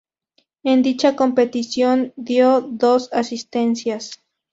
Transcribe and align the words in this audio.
En 0.63 0.81
dicha 0.81 1.15
competición 1.15 2.11
dio 2.15 2.61
dos 2.61 3.13
asistencias. 3.13 4.19